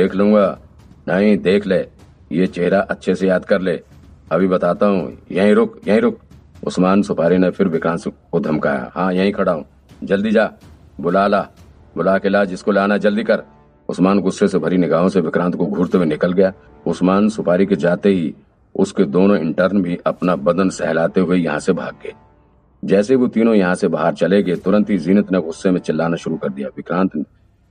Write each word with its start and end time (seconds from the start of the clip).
देख 0.00 0.14
लूँगा। 0.14 0.58
नहीं, 1.08 1.38
देख 1.38 1.66
ले। 1.66 1.86
ये 2.32 2.46
चेहरा 2.46 2.80
अच्छे 2.80 3.14
से 3.14 3.28
याद 3.28 3.44
कर 3.44 3.60
ले। 3.60 3.80
अभी 4.32 4.46
बताता 4.46 4.86
हूँ। 4.86 5.18
यहीं 5.32 5.54
रुक 5.54 5.80
यहीं 5.88 6.00
रुक। 6.00 6.18
उस्मान 6.64 7.02
सुपारी 7.02 7.38
ने 7.38 7.50
फिर 7.50 7.68
विक्रांत 7.68 8.02
को 8.32 8.40
धमकाया। 8.40 8.90
हाँ 8.94 9.12
यहीं 9.14 9.32
खड़ा 9.32 9.52
हूँ। 9.52 9.64
जल्दी 10.04 10.30
जा। 10.30 10.52
बुला 11.00 11.26
ला। 11.26 11.40
बुला 11.96 12.18
के 12.18 12.28
ला, 12.28 12.44
जिसको 12.44 12.72
लाना 12.72 12.96
जल्दी 12.96 13.22
कर। 13.22 13.42
उस्मान 13.88 14.20
गुस्से 14.20 14.48
से 14.48 14.58
भरी 14.58 14.76
निगाहों 14.76 15.08
से 15.08 15.20
विक्रांत 15.20 15.54
को 15.54 15.66
घूरते 15.66 15.98
हुए 15.98 16.06
निकल 16.06 16.32
गया। 16.32 16.52
उस्मान 16.86 17.28
सुपारी 17.28 17.66
के 17.66 17.76
जाते 17.76 18.08
ही 18.08 18.34
उसके 18.74 19.04
दोनों 19.04 19.38
इंटर्न 19.38 19.82
भी 19.82 19.98
अपना 20.06 20.36
बदन 20.36 20.70
सहलाते 20.70 21.20
हुए 21.20 21.38
यहाँ 21.38 21.58
से 21.58 21.72
भाग 21.72 21.94
गए। 22.04 22.12
जैसे 22.84 23.14
वो 23.14 23.26
तीनों 23.28 23.54
यहाँ 23.54 23.74
से 23.74 23.88
बाहर 23.88 24.14
चले 24.14 24.42
गए, 24.42 24.56
तुरंत 24.56 24.90
ही 24.90 24.98
जीनत 24.98 25.32
ने 25.32 25.40
गुस्से 25.40 25.70
में 25.70 25.80
चिल्लाना 25.80 26.16
शुरू 26.16 26.36
कर 26.36 26.48
दिया। 26.48 26.68
विक्रांत 26.68 27.24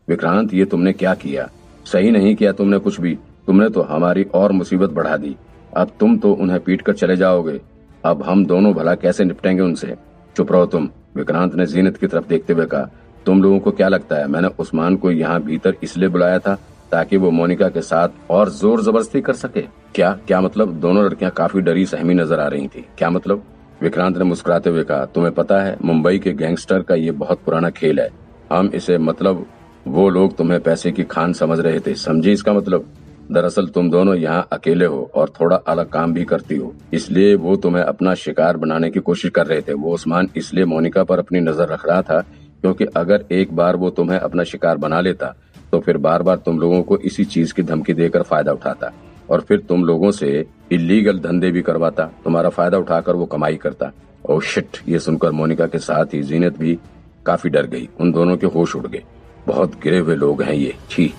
विक्रांत, 0.08 0.54
ये 0.54 0.66
तुमने 0.66 0.94
क्या 0.94 1.14
किया? 1.14 1.50
सही 1.92 2.12
नहीं 2.12 2.36
किया 2.36 2.52
तुमने 2.52 2.78
कुछ 2.78 3.00
भी। 3.02 3.18
तुमने 3.48 3.70
तो 3.70 3.82
हमारी 3.82 4.24
और 4.34 4.52
मुसीबत 4.52 4.90
बढ़ा 4.90 5.18
दी। 5.18 5.36
अब 5.78 5.92
तुम 6.00 6.18
तो 6.18 6.32
उन्हें 6.34 6.60
पीट 6.60 6.82
कर 6.82 6.94
चले 6.94 7.16
जाओगे। 7.18 7.60
अब 8.04 8.24
हम 8.24 8.46
दोनों 8.46 8.74
भला 8.74 8.96
कैसे 8.96 9.24
निपटेंगे 9.24 9.62
उनसे? 9.62 9.96
चुप 10.36 10.52
रहो 10.52 10.66
तुम, 10.66 10.90
विक्रांत 11.16 11.56
ने 11.56 11.66
जीनत 11.66 11.98
की 11.98 12.08
तरफ़ 12.08 12.28
देखते 12.28 12.54
हुए 12.54 12.66
कहा। 12.66 12.90
तुम 13.26 13.42
लोगों 13.44 13.60
को 13.60 13.72
क्या 13.72 13.88
लगता 13.88 14.16
है, 14.16 14.28
मैंने 14.28 14.48
उस्मान 14.60 14.96
को 14.96 15.12
यहाँ 15.12 15.42
भीतर 15.42 15.76
इसलिए 15.84 16.10
बुलाया 16.10 16.40
था 16.40 16.56
ताकि 16.92 17.18
वो 17.18 17.32
मोनिका 17.32 17.68
के 17.70 17.82
साथ 17.82 18.10
और 18.30 18.50
ज़ोर 18.50 18.82
ज़बरदस्ती 18.82 19.22
कर 19.22 19.34
सके? 19.34 19.62
क्या 19.96 20.12
क्या 20.28 20.42
मतलब? 20.42 20.74
दोनों 20.74 21.04
लड़कियाँ 21.06 21.32
काफ़ी 21.32 21.62
डरी 21.62 21.86
सहमी 21.86 22.14
नज़र 22.14 22.40
आ 22.40 22.48
रही 22.48 22.68
थी। 22.68 22.86
क्या 22.98 23.10
मतलब? 23.10 23.44
विक्रांत 23.82 24.18
ने 24.18 24.24
मुस्कुराते 24.24 24.70
हुए 24.70 24.84
कहा, 24.84 25.06
तुम्हें 25.06 25.34
पता 25.34 25.62
है, 25.62 25.78
मुंबई 25.86 26.20
के 26.20 26.34
गैंगस्टर 26.34 26.82
का 26.82 26.96
ये 26.96 27.12
बहुत 27.14 27.42
पुराना 27.46 27.70
खेल 27.70 28.00
है। 28.00 28.10
हम 28.52 28.72
इसे 28.74 28.98
मतलब 28.98 29.46
वो 29.90 30.10
लोग 30.10 30.36
तुम्हें 30.38 30.60
पैसे 30.60 30.92
की 30.92 31.04
खान 31.04 31.32
समझ 31.34 31.60
रहे 31.60 31.80
थे। 31.80 31.94
समझे 31.96 32.32
इसका 32.32 32.54
मतलब? 32.54 32.86
दरअसल 33.32 33.68
तुम 33.68 33.90
दोनों 33.92 34.16
यहाँ 34.16 34.48
अकेले 34.52 34.86
हो 34.86 35.10
और 35.16 35.32
थोड़ा 35.40 35.56
अलग 35.68 35.90
काम 35.90 36.14
भी 36.14 36.24
करती 36.26 36.56
हो। 36.56 36.74
इसलिए 36.94 37.34
वो 37.36 37.56
तुम्हें 37.56 37.84
अपना 37.84 38.14
शिकार 38.16 38.58
बनाने 38.58 38.90
की 38.92 39.00
कोशिश 39.00 39.32
कर 39.32 39.48
रहे 39.48 39.62
थे। 39.62 39.74
वो 39.74 39.94
उस्मान 39.94 40.30
इसलिए 40.38 40.66
मोनिका 40.66 41.04
पर 41.04 41.20
अपनी 41.20 41.40
नज़र 41.40 41.68
रख 41.68 41.86
रहा 41.88 42.02
था 42.02 42.20
क्योंकि 42.64 42.86
अगर 42.98 43.26
एक 43.32 43.56
बार 43.56 43.76
वो 43.76 43.90
तुम्हें 43.90 44.18
अपना 44.20 44.44
शिकार 44.44 44.78
बना 44.78 45.02
लेता 45.02 45.34
तो 45.72 45.80
फिर 45.80 45.98
बार 46.00 46.24
बार 46.24 46.38
तुम 46.38 46.60
लोगों 46.60 46.82
को 46.84 46.98
इसी 47.00 47.26
चीज़ 47.26 47.54
की 47.54 47.64
धमकी 47.64 47.94
देकर 47.94 48.24
फ़ायदा 48.24 48.52
उठाता 48.52 48.92
और 49.30 49.42
फिर 49.42 49.60
तुम 49.60 49.86
लोगों 49.86 50.12
से 50.12 50.46
इलीगल 50.72 51.20
धंधे 51.20 51.52
भी 51.52 51.62
करवाता। 51.62 52.06
तुम्हारा 52.24 52.50
फ़ायदा 52.50 52.78
उठाकर 52.78 53.16
वो 53.16 53.26
कमाई 53.26 53.56
करता। 53.58 53.92
और 54.24 54.42
शिट 54.44 54.78
ये 54.88 55.00
सुनकर 55.00 55.32
मोनिका 55.32 55.68
के 55.68 55.80
साथ 55.80 56.14
ही 56.14 56.22
जीनत 56.24 56.58
भी 56.58 56.78
काफ़ी 57.26 57.50
डर 57.50 57.68
गई। 57.68 57.88
उन 58.00 58.12
दोनों 58.12 58.38
के 58.38 58.48
होश 58.48 58.76
उड़ 58.76 58.88
गए। 58.88 59.04
बहुत 59.50 59.76
गिरे 59.84 60.00
हुए 60.00 60.16
लोग 60.16 60.44
हैं 60.44 60.54
ये। 60.54 60.76
छी। 60.90 61.14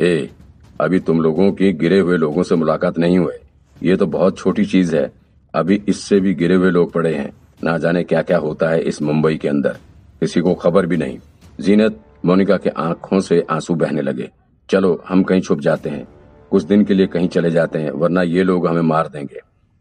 ए, 0.00 0.30
अभी 0.80 0.98
तुम 0.98 1.20
लोगों 1.20 1.52
की 1.52 1.72
गिरे 1.72 2.00
हुए 2.00 2.16
लोगों 2.16 2.42
से 2.42 2.54
मुलाकात 2.54 2.98
नहीं 2.98 3.18
हुए 3.18 3.34
ये 3.82 3.96
तो 3.96 4.06
बहुत 4.06 4.38
छोटी 4.38 4.64
चीज़ 4.64 4.96
है। 4.96 5.12
अभी 5.54 5.82
इससे 5.88 6.20
भी 6.20 6.34
गिरे 6.34 6.54
हुए 6.54 6.70
लोग 6.70 6.92
पड़े 6.92 7.14
हैं। 7.14 7.32
ना 7.64 7.78
जाने 7.78 8.04
क्या 8.04 8.22
क्या 8.22 8.38
होता 8.38 8.68
है 8.68 8.82
इस 8.82 9.02
मुंबई 9.02 9.36
के 9.36 9.48
अंदर। 9.48 9.76
किसी 10.20 10.40
को 10.40 10.54
खबर 10.54 10.86
भी 10.86 10.96
नहीं। 10.96 11.18
जीनत 11.60 12.00
मोनिका 12.24 12.56
के 12.56 12.70
आँखों 12.70 13.20
से 13.20 13.46
आँसू 13.50 13.74
बहने 13.74 14.02
लगे। 14.02 14.30
चलो, 14.70 15.04
हम 15.08 15.22
कहीं 15.22 15.40
छुप 15.40 15.60
जाते 15.60 15.90
हैं। 15.90 16.08
कुछ 16.50 16.62
दिन 16.62 16.84
के 16.84 16.94
लिए 16.94 17.06
कहीं 17.06 17.28
चले 17.28 17.50
जाते 17.50 17.78
हैं, 17.78 17.90
वरना 17.90 18.22
ये 18.22 18.42
लोग 18.42 18.68
हमें 18.68 18.82
मार 18.82 19.08
देंगे। 19.08 19.40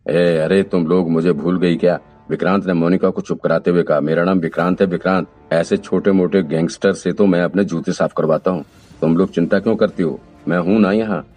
ए, 0.10 0.38
अरे, 0.38 0.64
तुम 0.64 0.88
लोग 0.88 1.12
मुझे 1.12 1.32
भूल 1.32 1.60
गई 1.60 1.76
क्या? 1.76 2.00
विक्रांत 2.30 2.66
ने 2.66 2.74
मोनिका 2.74 3.10
को 3.10 3.22
चुप 3.22 3.42
कराते 3.42 3.72
हुए 3.72 3.84
कहा, 3.84 4.00
मेरा 4.00 4.24
नाम 4.24 4.40
विक्रांत 4.40 4.82
है, 4.82 4.88
विक्रांत। 4.88 5.28
ऐसे 5.52 5.78
छोटे 5.78 6.12
मोटे 6.12 6.44
गैंगस्टर 6.44 6.94
से 6.94 7.12
तो 7.14 7.26
मैं 7.26 7.42
अपने 7.42 7.64
जूते 7.64 7.92
साफ़ 7.92 8.14
करवाता 8.18 8.52
हूँ। 8.52 8.66
तुम 9.02 9.18
लोग 9.18 9.32
चिंता 9.32 9.60
क्यों 9.60 9.76
करती 9.76 10.04
हो? 10.04 10.20
मैं 10.48 10.58
हूँ 10.58 10.80
ना 10.80 10.92
यहाँ। 10.92 11.28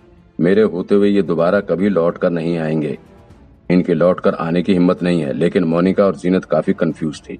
मेरे 0.40 0.62
होते 0.62 0.94
हुए 0.94 1.08
ये 1.08 1.22
दोबारा 1.22 1.60
कभी 1.60 1.88
लौट 1.88 2.18
कर 2.18 2.30
नहीं 2.30 2.58
आएँगे। 2.58 2.98
इनके 3.70 3.94
लौट 3.94 4.20
कर 4.20 4.34
आने 4.34 4.62
की 4.62 4.72
हिम्मत 4.72 5.02
नहीं 5.02 5.20
है, 5.20 5.32
लेकिन 5.32 5.64
मोनिका 5.64 6.04
और 6.04 6.16
जीनत 6.16 6.44
काफ़ी 6.44 6.72
कंफ्यूज 6.72 7.20
थी। 7.20 7.38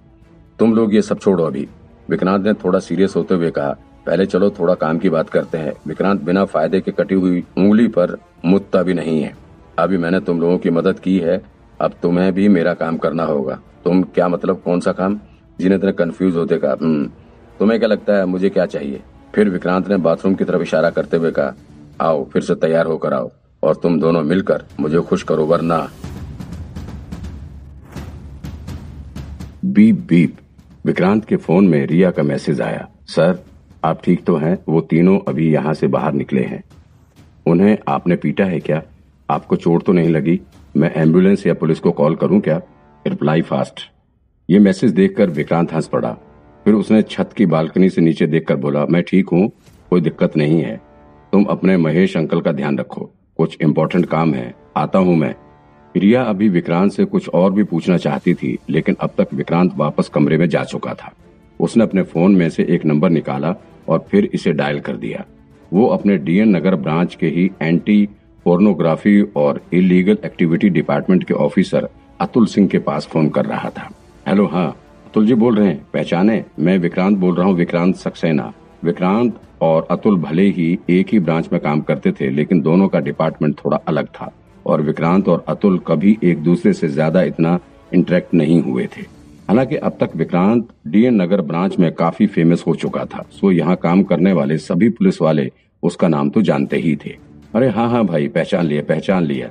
तुम 0.59 0.75
लोग 0.75 0.95
ये 0.95 1.03
सब 1.03 1.19
छोड़ो 1.19 1.45
अभी। 1.45 1.69
विक्रांत 2.11 2.45
ने 2.45 2.55
थोड़ा 2.55 2.79
सीरियस 2.79 3.17
होते 3.17 3.35
हुए 3.35 3.51
कहा, 3.51 3.77
पहले 4.07 4.27
चलो, 4.27 4.51
थोड़ा 4.51 4.75
काम 4.75 4.99
की 4.99 5.09
बात 5.09 5.29
करते 5.29 5.59
हैं। 5.59 5.73
विक्रांत 5.87 6.23
बिना 6.23 6.45
फ़ायदे 6.45 6.81
के 6.81 6.91
कटी 6.91 7.15
हुई 7.15 7.45
उंगली 7.59 7.89
पर 7.89 8.17
मुत्ता 8.45 8.83
भी 8.83 8.95
नहीं 8.95 9.23
है। 9.23 9.37
अभी 9.79 9.99
मैंने 9.99 10.21
तुम 10.21 10.41
लोगों 10.41 10.59
की 10.59 10.71
मदद 10.71 10.99
की 10.99 11.19
है 11.19 11.56
अब 11.81 11.95
तुम्हें 12.03 12.33
भी 12.33 12.49
मेरा 12.49 12.75
काम 12.75 12.97
करना 12.97 13.25
होगा। 13.25 13.61
तुम 13.85 14.03
क्या 14.03 14.29
मतलब 14.29 14.63
कौन 14.65 14.81
सा 14.81 14.93
काम? 14.93 15.21
जिन्हें 15.61 15.81
ने 15.85 15.93
कंफ्यूज 15.93 16.37
होते 16.37 16.59
कहा 16.59 16.73
"हम्म, 16.73 17.07
तुम्हें 17.59 17.81
क्या 17.81 17.89
लगता 17.89 18.15
है 18.15 18.27
मुझे 18.27 18.49
क्या 18.49 18.67
चाहिए? 18.67 19.03
फिर 19.35 19.49
विक्रांत 19.51 19.89
ने 19.89 19.97
बाथरूम 19.97 20.35
की 20.35 20.45
तरफ़ 20.45 20.63
इशारा 20.63 20.91
करते 20.91 21.17
हुए 21.17 21.31
कहा 21.31 21.55
आओ 22.01 22.29
फिर 22.29 22.43
से 22.43 22.55
तैयार 22.55 22.87
होकर 22.87 23.13
आओ 23.15 23.31
और 23.63 23.75
तुम 23.75 24.01
दोनों 24.01 24.23
मिलकर 24.23 24.65
मुझे 24.81 25.01
खुश 25.01 25.23
करो 25.23 25.47
वरना 25.47 25.91
बीप 29.65 30.07
बीप। 30.09 30.37
विक्रांत 30.85 31.25
के 31.25 31.37
फ़ोन 31.37 31.69
में 31.69 31.87
रिया 31.87 32.11
का 32.11 32.23
मैसेज 32.23 32.61
आया। 32.61 32.89
सर 33.07 33.39
आप 33.85 34.03
ठीक 34.05 34.25
तो 34.25 34.37
हैं? 34.37 34.59
वो 34.69 34.81
तीनों 34.81 35.19
अभी 35.29 35.53
यहाँ 35.53 35.75
से 35.75 35.87
बाहर 35.87 36.13
निकले 36.13 36.43
हैं। 36.43 36.65
उन्हें 37.47 37.79
आपने 37.89 38.17
पीटा 38.17 38.45
है 38.45 38.61
क्या? 38.61 38.83
आपको 39.31 39.57
चोट 39.57 39.83
तो 39.83 39.93
नहीं 39.93 40.09
लगी? 40.09 40.41
मैं 40.77 40.93
एंबुलेंस 40.97 41.47
या 41.47 41.55
पुलिस 41.55 41.81
को 41.81 41.91
कॉल 41.91 42.15
करूँ 42.15 42.41
क्या? 42.41 42.61
रिप्लाई 43.07 43.43
फास्ट 43.43 43.81
ये 44.51 44.59
मैसेज 44.59 44.91
देखकर 44.91 45.31
विक्रांत 45.31 45.73
हंस 45.73 45.87
पड़ा। 45.87 46.11
फिर 46.65 46.75
उसने 46.75 47.03
छत 47.03 47.31
की 47.37 47.47
बालकनी 47.47 47.91
से 47.91 48.01
नीचे 48.01 48.27
देखकर 48.27 48.57
बोला, 48.57 48.87
मैं 48.87 49.03
ठीक 49.03 49.29
हूँ, 49.29 49.53
कोई 49.91 50.01
दिक्कत 50.01 50.37
नहीं 50.37 50.63
है। 50.63 50.81
तुम 51.33 51.45
अपने 51.45 51.77
महेश 51.77 52.17
अंकल 52.17 52.41
का 52.41 52.53
ध्यान 52.53 52.79
रखो। 52.79 53.11
कुछ 53.37 53.57
इम्पोर्टेंट 53.63 54.07
काम 54.07 54.35
है। 54.35 54.55
आता 54.77 54.99
हूँ 54.99 55.17
मैं। 55.17 55.35
रिया 55.97 56.23
अभी 56.23 56.49
विक्रांत 56.49 56.93
से 56.93 57.05
कुछ 57.05 57.29
और 57.29 57.53
भी 57.53 57.63
पूछना 57.65 57.97
चाहती 57.97 58.35
थी, 58.35 58.59
लेकिन 58.71 58.97
अब 59.01 59.11
तक 59.19 59.35
विक्रांत 59.35 59.73
वापस 59.77 60.09
कमरे 60.09 60.39
में 60.39 60.49
जा 60.49 60.65
चुका 60.65 60.95
था। 60.95 61.13
उसने 61.61 61.85
अपने 61.85 62.03
फ़ोन 62.03 62.37
में 62.37 62.51
से 62.51 62.67
एक 62.69 62.85
नंबर 62.85 63.11
निकाला 63.11 63.55
और 63.89 64.05
फिर 64.11 64.31
इसे 64.35 64.53
डायल 64.53 64.81
कर 64.81 64.97
दिया। 64.97 65.25
वो 65.73 65.87
अपने 65.87 66.17
डीएन 66.17 66.57
नगर 66.57 66.75
ब्रांच 66.75 67.15
के 67.15 67.27
ही 67.27 67.51
एंटी 67.63 68.09
पोर्नोग्राफी 68.47 69.21
और 69.37 69.61
इलीगल 69.73 70.19
एक्टिविटी 70.25 70.69
डिपार्टमेंट 70.71 71.25
के 71.25 71.35
ऑफिसर 71.35 71.89
अतुल 72.21 72.47
सिंह 72.47 72.69
के 72.69 72.79
पास 72.79 73.07
फ़ोन 73.07 73.29
कर 73.29 73.45
रहा 73.45 73.71
था। 73.71 73.89
हेलो 74.27 74.47
हाँ। 74.47 74.69
अतुल 75.07 75.27
जी 75.27 75.35
बोल 75.35 75.57
रहे 75.57 75.69
हैं। 75.69 75.87
पहचाने? 75.93 76.45
मैं 76.59 76.77
विक्रांत 76.79 77.19
बोल 77.19 77.35
रहा 77.35 77.47
हूँ, 77.47 77.55
विक्रांत 77.55 77.97
सक्सेना। 77.97 78.53
विक्रांत 78.85 79.41
और 79.63 79.87
अतुल 79.91 80.19
भले 80.21 80.47
ही 80.49 80.79
एक 80.91 81.09
ही 81.13 81.19
ब्रांच 81.21 81.49
में 81.53 81.61
काम 81.61 81.81
करते 81.81 82.13
थे, 82.13 82.31
लेकिन 82.31 82.61
दोनों 82.61 82.89
का 82.89 83.01
डिपार्टमेंट 83.01 83.59
थोड़ा 83.65 83.81
अलग 83.89 84.07
था 84.11 84.33
और 84.67 84.83
विक्रांत 84.83 85.29
और 85.29 85.45
अतुल 85.49 85.79
कभी 85.87 86.17
एक 86.25 86.43
दूसरे 86.43 86.73
से 86.73 86.89
ज़्यादा 86.89 87.23
इतना 87.25 87.59
इंटरेक्ट 87.93 88.35
नहीं 88.35 88.63
हुए 88.63 88.89
थे। 88.97 89.03
हालाँकि 89.49 89.77
अब 89.77 89.97
तक 90.01 90.17
विक्रांत 90.17 90.69
डीएन 90.87 91.23
नगर 91.23 91.41
ब्रांच 91.43 91.79
में 91.79 91.93
काफ़ी 91.95 92.27
फ़ेमस 92.27 92.65
हो 92.67 92.75
चुका 92.77 93.05
था। 93.05 93.27
सो 93.33 93.53
यहाँ 93.53 93.77
काम 93.77 94.03
करने 94.05 94.33
वाले 94.33 94.59
सभी 94.61 94.89
पुलिस 94.91 95.23
वाले 95.23 95.51
उसका 95.83 96.09
नाम 96.09 96.31
तो 96.31 96.43
जानते 96.43 96.77
ही 96.77 96.97
थे। 96.97 97.26
अरे 97.57 97.69
हाँ 97.69 97.89
हाँ 97.91 98.05
भाई, 98.07 98.29
पहचान 98.29 98.67
लिया 98.67 98.83
पहचान 98.83 99.25
लिया 99.25 99.51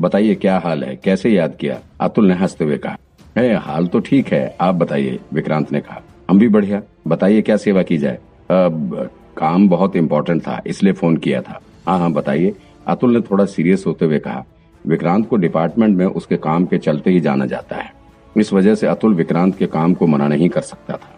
बताइए 0.00 0.34
क्या 0.34 0.58
हाल 0.58 0.84
है, 0.84 0.96
कैसे 0.96 1.30
याद 1.30 1.56
किया? 1.60 1.78
अतुल 2.00 2.26
ने 2.26 2.34
हँसते 2.34 2.64
हुए 2.64 2.76
कहा, 2.76 2.96
है, 3.38 3.54
हाल 3.54 3.86
तो 3.86 4.00
ठीक 4.00 4.32
है, 4.32 4.56
आप 4.60 4.74
बताइए, 4.74 5.18
विक्रांत 5.32 5.72
ने 5.72 5.80
कहा। 5.80 6.00
हम 6.30 6.38
भी 6.38 6.48
बढ़िया, 6.48 6.82
बताइए 7.08 7.42
क्या 7.42 7.56
सेवा 7.56 7.82
की 7.82 7.98
जाए? 7.98 8.14
अब, 8.50 9.10
काम 9.36 9.68
बहुत 9.68 9.96
इम्पोर्टेंट 9.96 10.42
था, 10.42 10.62
इसलिए 10.66 10.92
फ़ोन 10.92 11.16
किया 11.16 11.42
था। 11.42 11.60
हाँ 11.86 11.98
हाँ 11.98 12.12
बताइए। 12.12 12.54
अतुल 12.86 13.14
ने 13.14 13.20
थोड़ा 13.20 13.44
सीरियस 13.44 13.84
होते 13.86 14.04
हुए 14.04 14.18
कहा, 14.18 14.44
विक्रांत 14.86 15.28
को 15.28 15.36
डिपार्टमेंट 15.36 15.96
में 15.96 16.06
उसके 16.06 16.36
काम 16.36 16.66
के 16.66 16.78
चलते 16.78 17.10
ही 17.10 17.20
जाना 17.20 17.46
जाता 17.46 17.76
है। 17.76 17.92
इस 18.36 18.52
वजह 18.52 18.74
से 18.74 18.86
अतुल 18.86 19.14
विक्रांत 19.14 19.58
के 19.58 19.66
काम 19.66 19.94
को 19.94 20.06
मना 20.06 20.28
नहीं 20.28 20.48
कर 20.48 20.60
सकता 20.60 20.94
था। 20.94 21.16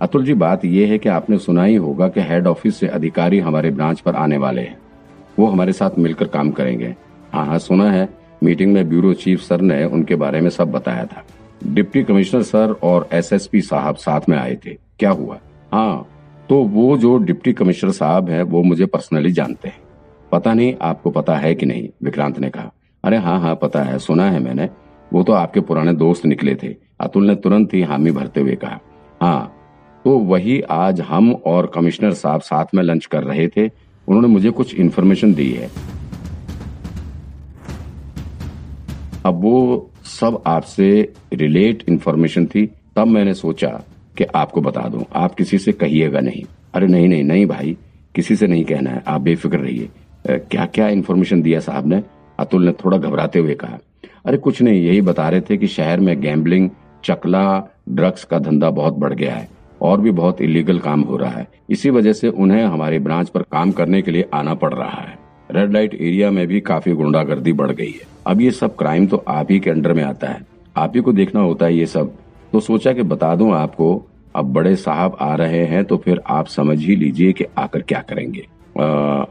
अतुल 0.00 0.24
जी, 0.24 0.34
बात 0.34 0.64
यह 0.64 0.88
है 0.88 0.98
कि 0.98 1.08
आपने 1.08 1.38
सुना 1.38 1.64
ही 1.64 1.74
होगा 1.74 2.08
कि 2.08 2.20
हेड 2.20 2.46
ऑफ़िस 2.46 2.76
से 2.76 2.86
अधिकारी 2.86 3.38
हमारे 3.38 3.70
ब्रांच 3.70 4.00
पर 4.00 4.14
आने 4.14 4.36
वाले 4.36 4.62
हैं। 4.62 4.85
वो 5.38 5.46
हमारे 5.46 5.72
साथ 5.72 5.98
मिलकर 5.98 6.26
काम 6.26 6.50
करेंगे। 6.50 6.94
हाँ 7.32 7.46
हाँ 7.46 7.58
सुना 7.58 7.90
है, 7.90 8.08
मीटिंग 8.42 8.72
में 8.72 8.88
ब्यूरो 8.88 9.12
चीफ 9.14 9.40
सर 9.40 9.60
ने 9.60 9.84
उनके 9.84 10.16
बारे 10.16 10.40
में 10.40 10.50
सब 10.50 10.70
बताया 10.72 11.04
था। 11.04 11.24
डिप्टी 11.66 12.02
कमिश्नर 12.04 12.42
सर 12.42 12.74
और 12.82 13.08
एसएसपी 13.12 13.60
साहब 13.60 13.96
साथ 13.96 14.28
में 14.28 14.36
आए 14.38 14.54
थे। 14.66 14.74
क्या 14.98 15.10
हुआ? 15.10 15.38
हाँ 15.72 16.06
तो 16.48 16.62
वो 16.62 16.96
जो 16.96 17.16
डिप्टी 17.18 17.52
कमिश्नर 17.52 17.90
साहब 17.90 18.28
हैं, 18.30 18.42
वो 18.42 18.62
मुझे 18.62 18.86
पर्सनली 18.86 19.32
जानते 19.32 19.68
हैं। 19.68 19.78
पता 20.32 20.54
नहीं 20.54 20.74
आपको 20.82 21.10
पता 21.10 21.36
है 21.36 21.54
कि 21.54 21.66
नहीं, 21.66 21.88
विक्रांत 22.02 22.38
ने 22.38 22.50
कहा। 22.50 22.70
अरे 23.04 23.16
हाँ 23.16 23.38
हाँ 23.40 23.54
पता 23.54 23.82
है, 23.82 23.98
सुना 23.98 24.30
है 24.30 24.40
मैंने। 24.40 24.68
वो 25.12 25.22
तो 25.22 25.32
आपके 25.32 25.60
पुराने 25.60 25.92
दोस्त 25.92 26.26
निकले 26.26 26.54
थे। 26.54 26.74
अतुल 27.00 27.26
ने 27.26 27.34
तुरंत 27.34 27.74
ही 27.74 27.82
हामी 27.82 28.10
भरते 28.10 28.40
हुए 28.40 28.54
कहा। 28.54 28.78
हाँ 29.20 29.52
तो 30.04 30.18
वही 30.18 30.60
आज 30.60 31.00
हम 31.00 31.32
और 31.46 31.66
कमिश्नर 31.66 32.12
साहब 32.12 32.40
साथ 32.40 32.74
में 32.74 32.82
लंच 32.82 33.06
कर 33.06 33.22
रहे 33.22 33.48
थे। 33.48 33.68
उन्होंने 34.08 34.28
मुझे 34.28 34.50
कुछ 34.50 34.74
इन्फॉर्मेशन 34.74 35.34
दी 35.34 35.50
है। 35.52 35.70
अब 39.26 39.40
वो 39.42 39.90
सब 40.04 40.42
आपसे 40.46 41.12
रिलेट 41.32 41.82
इन्फॉर्मेशन 41.88 42.46
थी, 42.46 42.66
तब 42.96 43.06
मैंने 43.06 43.34
सोचा 43.34 43.68
कि 44.18 44.24
आपको 44.24 44.60
बता 44.60 44.88
दूँ, 44.88 45.04
आप 45.14 45.34
किसी 45.34 45.58
से 45.58 45.72
कहिएगा 45.72 46.20
नहीं। 46.20 46.42
अरे 46.74 46.86
नहीं 46.86 47.08
नहीं 47.08 47.24
नहीं 47.24 47.46
भाई, 47.46 47.76
किसी 48.14 48.36
से 48.36 48.46
नहीं 48.46 48.64
कहना 48.64 48.90
है, 48.90 49.02
आप 49.06 49.20
बेफिक्र 49.20 49.58
रहिए। 49.58 49.88
क्या 50.26 50.64
क्या 50.66 50.88
इन्फॉर्मेशन 50.88 51.42
दिया 51.42 51.60
साहब 51.60 51.86
ने? 51.86 52.02
अतुल 52.38 52.64
ने 52.66 52.72
थोड़ा 52.74 52.98
घबराते 52.98 53.38
हुए 53.38 53.54
कहा। 53.54 53.78
अरे 54.26 54.36
कुछ 54.36 54.62
नहीं, 54.62 54.82
यही 54.82 55.00
बता 55.00 55.28
रहे 55.28 55.40
थे 55.40 55.56
कि 55.56 55.66
शहर 55.66 56.00
में 56.00 56.20
गैम्बलिंग 56.20 56.70
चकला 57.04 57.44
ड्रग्स 57.88 58.24
का 58.24 58.38
धंधा 58.38 58.70
बहुत 58.70 58.94
बढ़ 58.94 59.14
गया 59.14 59.34
है। 59.34 59.48
और 59.82 60.00
भी 60.00 60.10
बहुत 60.10 60.40
इलीगल 60.40 60.78
काम 60.78 61.00
हो 61.00 61.16
रहा 61.16 61.30
है। 61.30 61.46
इसी 61.70 61.90
वजह 61.90 62.12
से 62.12 62.28
उन्हें 62.28 62.62
हमारे 62.64 62.98
ब्रांच 62.98 63.28
पर 63.28 63.42
काम 63.42 63.72
करने 63.72 64.02
के 64.02 64.10
लिए 64.10 64.28
आना 64.34 64.54
पड़ 64.54 64.72
रहा 64.74 65.00
है। 65.00 65.18
रेड 65.50 65.72
लाइट 65.72 65.94
एरिया 65.94 66.30
में 66.30 66.46
भी 66.46 66.60
काफ़ी 66.60 66.92
गुंडागर्दी 66.92 67.52
बढ़ 67.52 67.70
गई 67.70 67.90
है। 67.90 68.06
अब 68.26 68.40
ये 68.40 68.50
सब 68.50 68.76
क्राइम 68.76 69.06
तो 69.06 69.24
आप 69.28 69.50
ही 69.50 69.58
के 69.60 69.70
अंडर 69.70 69.92
में 69.92 70.02
आता 70.04 70.28
है। 70.28 70.40
आप 70.76 70.92
ही 70.96 71.00
को 71.00 71.12
देखना 71.12 71.40
होता 71.40 71.66
है 71.66 71.76
ये 71.76 71.86
सब। 71.86 72.12
तो 72.52 72.60
सोचा 72.60 72.92
कि 72.92 73.02
बता 73.02 73.34
दूँ 73.36 73.52
आपको, 73.52 74.06
अब 74.36 74.52
बड़े 74.52 74.74
साहब 74.76 75.16
आ 75.20 75.34
रहे 75.34 75.64
हैं 75.64 75.84
तो 75.84 75.96
फिर 75.96 76.20
आप 76.26 76.46
समझ 76.46 76.78
ही 76.78 76.96
लीजिए 76.96 77.32
कि 77.32 77.44
आकर 77.58 77.82
क्या 77.82 78.00
करेंगे। 78.00 78.46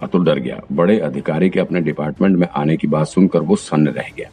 अतुल 0.04 0.24
डर 0.26 0.40
गया। 0.40 0.60
बड़े 0.72 0.98
अधिकारी 1.00 1.50
के 1.50 1.60
अपने 1.60 1.82
डिपार्टमेंट 1.82 2.38
में 2.38 2.48
आने 2.48 2.78
की 2.78 2.88
बात 2.88 3.08
सुनकर 3.08 3.40
वो 3.40 3.56
सन्न 3.56 3.88
रह 3.88 4.10
गया। 4.18 4.30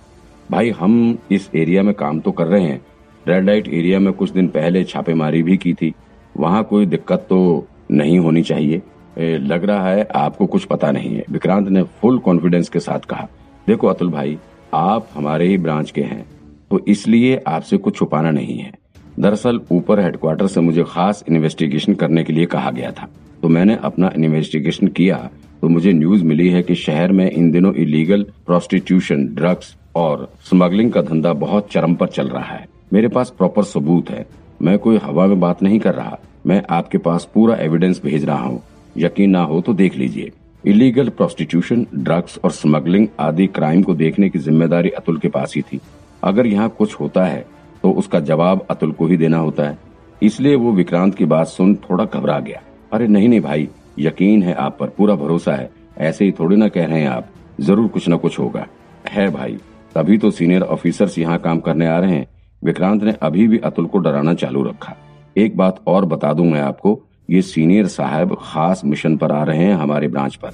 भाई, 0.50 0.70
हम 0.70 1.18
इस 1.30 1.50
एरिया 1.54 1.82
में 1.82 1.92
काम 1.94 2.20
तो 2.20 2.32
कर 2.32 2.46
रहे 2.46 2.62
हैं 2.62 2.80
रेड 3.28 3.44
लाइट 3.44 3.68
एरिया 3.68 3.98
में 3.98 4.12
कुछ 4.12 4.30
दिन 4.30 4.48
पहले 4.48 4.84
छापेमारी 4.84 5.42
भी 5.42 5.56
की 5.56 5.72
थी। 5.72 5.92
वहाँ 6.34 6.62
कोई 6.64 6.86
दिक्कत 6.86 7.26
तो 7.28 7.66
नहीं 7.90 8.18
होनी 8.18 8.42
चाहिए। 8.42 8.80
ए, 9.18 9.36
लग 9.38 9.64
रहा 9.64 9.88
है 9.88 10.06
आपको 10.16 10.46
कुछ 10.46 10.64
पता 10.64 10.90
नहीं 10.90 11.14
है। 11.16 11.24
विक्रांत 11.30 11.68
ने 11.68 11.82
फुल 12.00 12.18
कॉन्फिडेंस 12.18 12.68
के 12.68 12.80
साथ 12.80 13.00
कहा 13.00 13.28
देखो 13.66 13.86
अतुल 13.86 14.10
भाई 14.10 14.38
आप 14.74 15.08
हमारे 15.14 15.46
ही 15.48 15.58
ब्रांच 15.58 15.90
के 15.90 16.02
हैं 16.02 16.24
तो 16.70 16.84
इसलिए 16.88 17.42
आपसे 17.46 17.76
कुछ 17.76 17.96
छुपाना 17.96 18.30
नहीं 18.30 18.58
है। 18.58 18.72
दरअसल 19.20 19.60
ऊपर 19.72 20.00
हेडक्वार्टर 20.00 20.46
से 20.46 20.60
मुझे 20.60 20.84
खास 20.88 21.24
इन्वेस्टिगेशन 21.28 21.94
करने 21.94 22.24
के 22.24 22.32
लिए 22.32 22.46
कहा 22.46 22.70
गया 22.70 22.90
था। 22.92 23.08
तो 23.42 23.48
मैंने 23.48 23.78
अपना 23.84 24.12
इन्वेस्टिगेशन 24.16 24.88
किया 24.88 25.16
तो 25.62 25.68
मुझे 25.68 25.92
न्यूज़ 25.92 26.24
मिली 26.24 26.48
है 26.48 26.62
कि 26.62 26.74
शहर 26.74 27.12
में 27.12 27.30
इन 27.30 27.50
दिनों 27.50 27.74
इलीगल 27.74 28.22
प्रोस्टिट्यूशन 28.46 29.26
ड्रग्स 29.34 29.76
और 29.96 30.28
स्मगलिंग 30.44 30.92
का 30.92 31.02
धंधा 31.02 31.32
बहुत 31.34 31.68
चरम 31.72 31.94
पर 31.94 32.06
चल 32.08 32.28
रहा 32.28 32.44
है। 32.44 32.66
मेरे 32.92 33.08
पास 33.08 33.30
प्रॉपर 33.30 33.64
सबूत 33.64 34.10
है। 34.10 34.26
मैं 34.62 34.78
कोई 34.78 34.96
हवा 34.96 35.26
में 35.26 35.38
बात 35.40 35.62
नहीं 35.62 35.78
कर 35.80 35.94
रहा। 35.94 36.18
मैं 36.46 36.62
आपके 36.70 36.98
पास 36.98 37.28
पूरा 37.34 37.56
एविडेंस 37.56 38.00
भेज 38.04 38.24
रहा 38.24 38.38
हूँ। 38.38 38.62
यकीन 38.96 39.30
ना 39.30 39.42
हो 39.42 39.60
तो 39.60 39.74
देख 39.74 39.96
लीजिए। 39.96 40.30
इलीगल 40.64 41.08
प्रोस्टिट्यूशन 41.08 41.86
ड्रग्स 41.94 42.38
और 42.44 42.50
स्मगलिंग 42.50 43.06
आदि 43.20 43.46
क्राइम 43.48 43.82
को 43.82 43.94
देखने 43.94 44.28
की 44.28 44.38
ज़िम्मेदारी 44.38 44.90
अतुल 44.90 45.18
के 45.18 45.28
पास 45.28 45.54
ही 45.56 45.62
थी। 45.62 45.80
अगर 46.22 46.46
यहाँ 46.46 46.68
कुछ 46.68 46.94
होता 47.00 47.24
है 47.24 47.44
तो 47.82 47.90
उसका 47.92 48.20
जवाब 48.20 48.66
अतुल 48.70 48.92
को 48.92 49.06
ही 49.06 49.16
देना 49.16 49.38
होता 49.38 49.62
है। 49.62 49.78
इसलिए 50.22 50.54
वो 50.56 50.72
विक्रांत 50.72 51.14
की 51.14 51.24
बात 51.26 51.46
सुन 51.48 51.74
थोड़ा 51.80 52.04
घबरा 52.04 52.38
गया। 52.40 52.60
अरे 52.92 53.06
नहीं 53.08 53.28
नहीं 53.28 53.40
भाई, 53.40 53.68
यकीन 53.98 54.42
है 54.42 54.54
आप 54.54 54.76
पर 54.80 54.88
पूरा 54.88 55.14
भरोसा 55.14 55.52
है। 55.52 55.70
ऐसे 56.00 56.24
ही 56.24 56.32
थोड़ी 56.32 56.56
ना 56.56 56.68
कह 56.68 56.86
रहे 56.86 57.00
हैं 57.00 57.08
आप। 57.08 57.28
ज़रूर 57.60 57.88
कुछ 57.88 58.08
न 58.08 58.16
कुछ 58.16 58.38
होगा। 58.38 58.66
है 59.08 59.28
भाई, 59.30 59.56
तभी 59.94 60.18
तो 60.18 60.30
सीनियर 60.30 60.62
ऑफिसर्स 60.64 61.18
यहाँ 61.18 61.38
काम 61.38 61.60
करने 61.60 61.86
आ 61.86 61.98
रहे 61.98 62.14
हैं। 62.14 62.26
विक्रांत 62.64 63.02
ने 63.02 63.12
अभी 63.12 63.48
भी 63.48 63.58
अतुल 63.58 63.86
को 63.86 63.98
डराना 63.98 64.34
चालू 64.34 64.62
रखा। 64.62 64.96
एक 65.36 65.56
बात 65.56 65.80
और 65.86 66.04
बता 66.04 66.32
दूँ 66.32 66.46
मैं 66.46 66.60
आपको, 66.60 67.00
ये 67.30 67.42
सीनियर 67.42 67.86
साहब 67.86 68.36
खास 68.42 68.84
मिशन 68.84 69.16
पर 69.16 69.32
आ 69.32 69.42
रहे 69.44 69.64
हैं 69.64 69.74
हमारे 69.74 70.08
ब्रांच 70.08 70.36
पर। 70.36 70.50